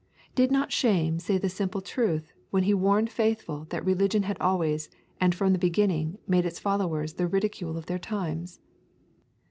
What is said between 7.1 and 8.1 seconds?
the ridicule of their